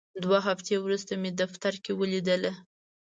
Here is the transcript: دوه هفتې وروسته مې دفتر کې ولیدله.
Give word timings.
دوه 0.23 0.39
هفتې 0.47 0.75
وروسته 0.83 1.13
مې 1.21 1.31
دفتر 1.41 1.73
کې 1.83 1.91
ولیدله. 1.99 2.51